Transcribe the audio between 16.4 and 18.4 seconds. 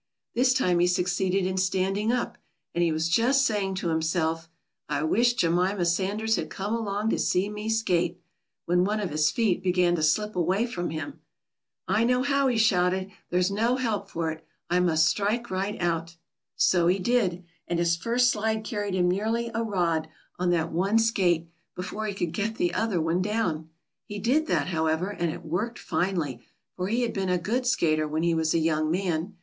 So he did, and his first